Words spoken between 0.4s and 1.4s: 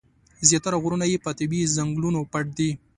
زیاتره غرونه یې په